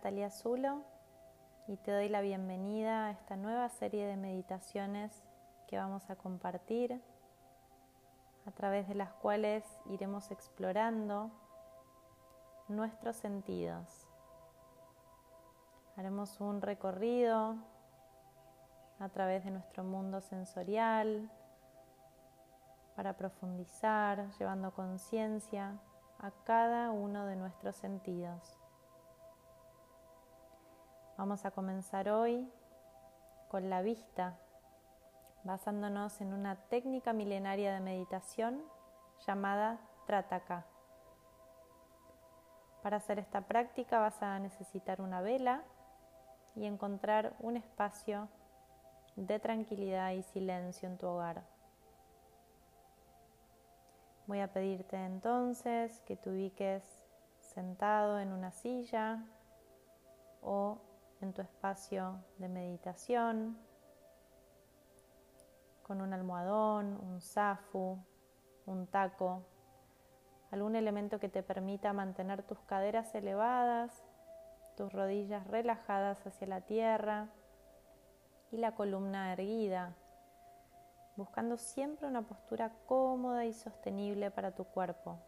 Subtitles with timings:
[0.00, 0.82] Natalia Zulo
[1.68, 5.12] y te doy la bienvenida a esta nueva serie de meditaciones
[5.68, 7.02] que vamos a compartir,
[8.46, 11.30] a través de las cuales iremos explorando
[12.68, 14.08] nuestros sentidos.
[15.98, 17.56] Haremos un recorrido
[19.00, 21.30] a través de nuestro mundo sensorial
[22.96, 25.78] para profundizar, llevando conciencia
[26.20, 28.60] a cada uno de nuestros sentidos.
[31.20, 32.50] Vamos a comenzar hoy
[33.50, 34.38] con la vista,
[35.44, 38.62] basándonos en una técnica milenaria de meditación
[39.26, 40.64] llamada Trataka.
[42.82, 45.62] Para hacer esta práctica vas a necesitar una vela
[46.54, 48.30] y encontrar un espacio
[49.14, 51.42] de tranquilidad y silencio en tu hogar.
[54.26, 56.82] Voy a pedirte entonces que te ubiques
[57.40, 59.22] sentado en una silla
[60.40, 60.78] o
[61.20, 63.58] en tu espacio de meditación,
[65.82, 67.98] con un almohadón, un zafu,
[68.66, 69.42] un taco,
[70.50, 74.04] algún elemento que te permita mantener tus caderas elevadas,
[74.76, 77.28] tus rodillas relajadas hacia la tierra
[78.50, 79.94] y la columna erguida,
[81.16, 85.18] buscando siempre una postura cómoda y sostenible para tu cuerpo.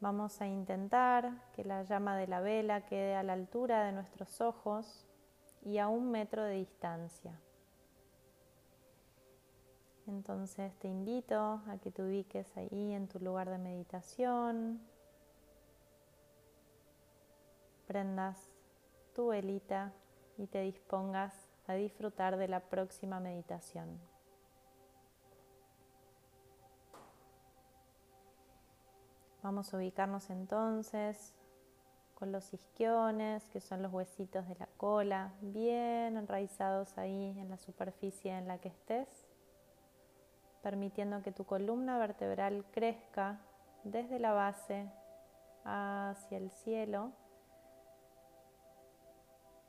[0.00, 4.40] Vamos a intentar que la llama de la vela quede a la altura de nuestros
[4.40, 5.06] ojos
[5.62, 7.38] y a un metro de distancia.
[10.06, 14.80] Entonces te invito a que te ubiques ahí en tu lugar de meditación,
[17.86, 18.50] prendas
[19.14, 19.92] tu velita
[20.38, 21.34] y te dispongas
[21.66, 24.09] a disfrutar de la próxima meditación.
[29.42, 31.34] Vamos a ubicarnos entonces
[32.14, 37.56] con los isquiones, que son los huesitos de la cola, bien enraizados ahí en la
[37.56, 39.08] superficie en la que estés,
[40.62, 43.40] permitiendo que tu columna vertebral crezca
[43.84, 44.92] desde la base
[45.64, 47.12] hacia el cielo,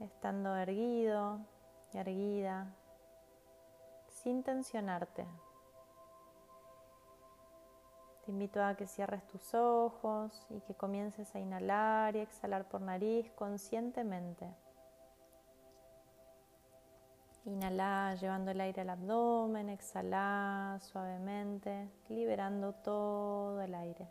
[0.00, 1.38] estando erguido
[1.92, 2.74] y erguida,
[4.08, 5.28] sin tensionarte.
[8.30, 13.28] Invito a que cierres tus ojos y que comiences a inhalar y exhalar por nariz
[13.32, 14.48] conscientemente.
[17.44, 24.06] Inhala llevando el aire al abdomen, exhala suavemente, liberando todo el aire.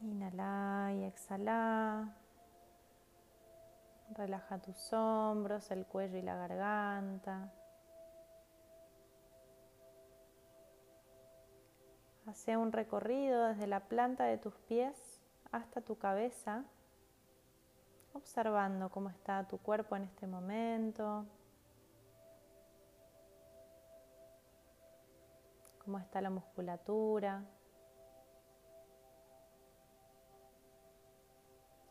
[0.00, 2.16] Inhala y exhala.
[4.14, 7.52] Relaja tus hombros, el cuello y la garganta.
[12.28, 15.18] Hace un recorrido desde la planta de tus pies
[15.50, 16.62] hasta tu cabeza,
[18.12, 21.24] observando cómo está tu cuerpo en este momento,
[25.82, 27.42] cómo está la musculatura,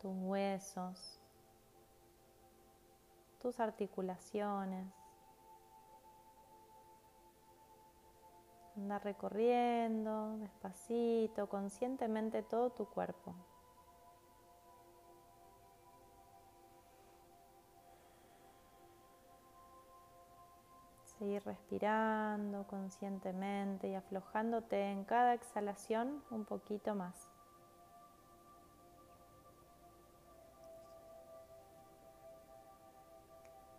[0.00, 1.20] tus huesos,
[3.40, 4.86] tus articulaciones.
[8.78, 13.34] Anda recorriendo despacito, conscientemente todo tu cuerpo.
[21.18, 27.32] Seguir respirando conscientemente y aflojándote en cada exhalación un poquito más.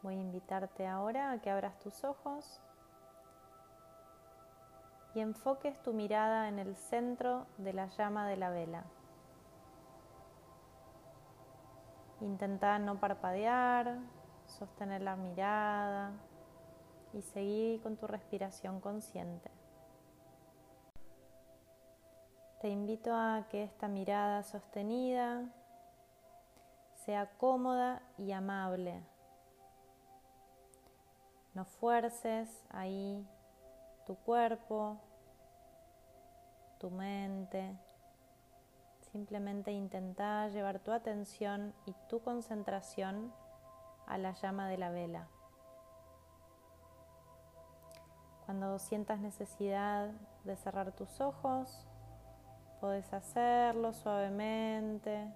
[0.01, 2.61] Voy a invitarte ahora a que abras tus ojos
[5.19, 8.83] enfoques tu mirada en el centro de la llama de la vela.
[12.21, 13.97] Intenta no parpadear,
[14.45, 16.11] sostener la mirada
[17.13, 19.49] y seguir con tu respiración consciente.
[22.61, 25.45] Te invito a que esta mirada sostenida
[27.05, 29.01] sea cómoda y amable.
[31.53, 33.25] No fuerces ahí
[34.05, 34.97] tu cuerpo,
[36.79, 37.77] tu mente.
[39.11, 43.33] Simplemente intenta llevar tu atención y tu concentración
[44.07, 45.27] a la llama de la vela.
[48.45, 50.09] Cuando sientas necesidad
[50.43, 51.87] de cerrar tus ojos,
[52.79, 55.31] puedes hacerlo suavemente,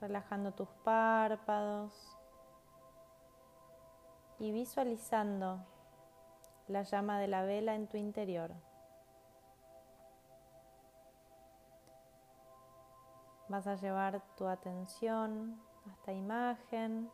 [0.00, 2.16] relajando tus párpados
[4.38, 5.66] y visualizando
[6.68, 8.52] la llama de la vela en tu interior.
[13.50, 17.10] Vas a llevar tu atención a esta imagen.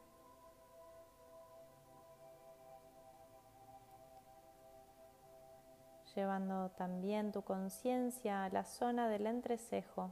[6.15, 10.11] Llevando también tu conciencia a la zona del entrecejo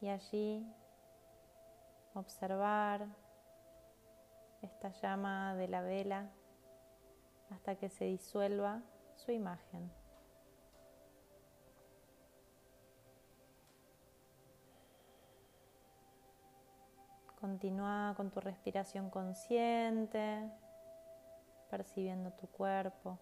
[0.00, 0.66] y allí
[2.14, 3.06] observar
[4.60, 6.32] esta llama de la vela
[7.50, 8.82] hasta que se disuelva
[9.14, 9.88] su imagen.
[17.46, 20.50] Continúa con tu respiración consciente,
[21.70, 23.20] percibiendo tu cuerpo.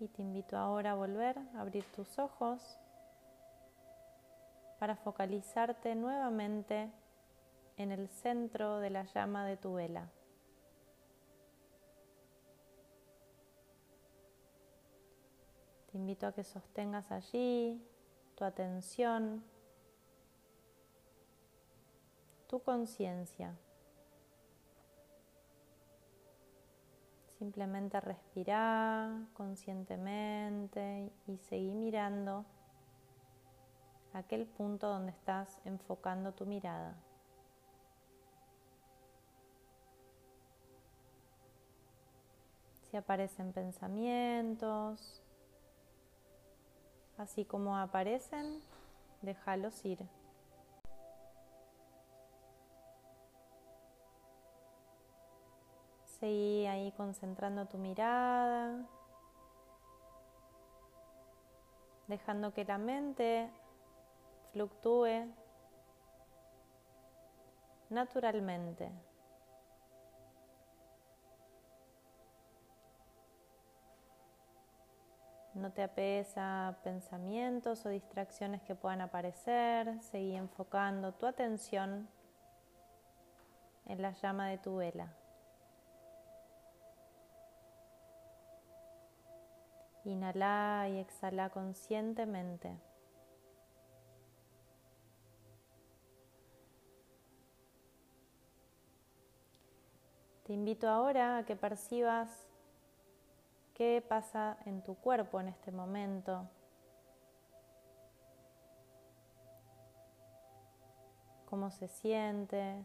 [0.00, 2.80] Y te invito ahora a volver a abrir tus ojos
[4.80, 6.90] para focalizarte nuevamente
[7.76, 10.10] en el centro de la llama de tu vela.
[15.92, 17.80] Te invito a que sostengas allí
[18.34, 19.44] tu atención
[22.48, 23.54] tu conciencia.
[27.38, 32.44] Simplemente respira conscientemente y seguí mirando
[34.12, 36.96] aquel punto donde estás enfocando tu mirada.
[42.90, 45.22] Si aparecen pensamientos,
[47.18, 48.60] así como aparecen,
[49.22, 50.17] déjalos ir.
[56.20, 58.84] Seguí ahí concentrando tu mirada,
[62.08, 63.48] dejando que la mente
[64.52, 65.32] fluctúe
[67.88, 68.90] naturalmente.
[75.54, 80.00] No te apegues a pensamientos o distracciones que puedan aparecer.
[80.02, 82.08] Seguí enfocando tu atención
[83.86, 85.12] en la llama de tu vela.
[90.08, 92.74] Inhala y exhala conscientemente.
[100.44, 102.30] Te invito ahora a que percibas
[103.74, 106.48] qué pasa en tu cuerpo en este momento.
[111.44, 112.82] Cómo se siente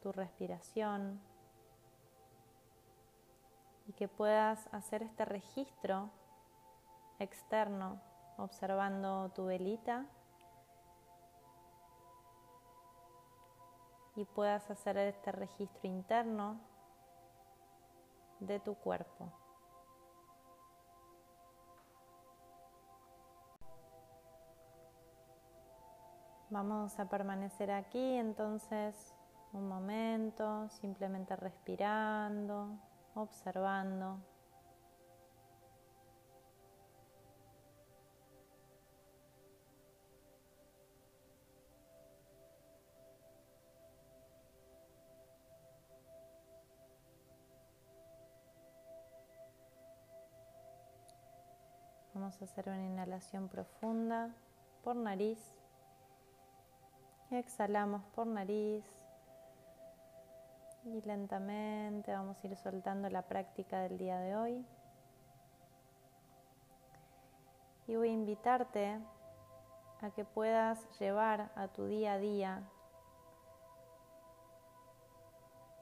[0.00, 1.20] tu respiración
[3.86, 6.10] y que puedas hacer este registro
[7.18, 8.00] externo
[8.36, 10.06] observando tu velita
[14.16, 16.58] y puedas hacer este registro interno
[18.40, 19.32] de tu cuerpo.
[26.48, 29.14] Vamos a permanecer aquí entonces
[29.52, 32.78] un momento, simplemente respirando
[33.16, 34.20] observando.
[52.14, 54.34] Vamos a hacer una inhalación profunda
[54.82, 55.38] por nariz.
[57.30, 59.05] Exhalamos por nariz.
[60.86, 64.64] Y lentamente vamos a ir soltando la práctica del día de hoy.
[67.88, 69.00] Y voy a invitarte
[70.00, 72.62] a que puedas llevar a tu día a día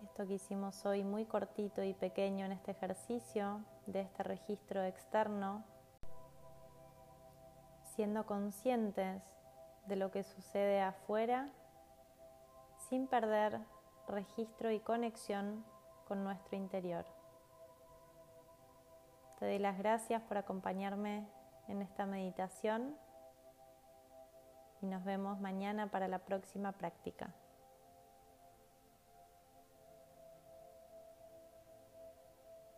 [0.05, 5.65] esto que hicimos hoy muy cortito y pequeño en este ejercicio de este registro externo,
[7.97, 9.23] siendo conscientes
[9.87, 11.51] de lo que sucede afuera
[12.89, 13.61] sin perder
[14.09, 15.65] registro y conexión
[16.07, 17.05] con nuestro interior.
[19.39, 21.27] Te doy las gracias por acompañarme
[21.69, 22.97] en esta meditación
[24.81, 27.35] y nos vemos mañana para la próxima práctica.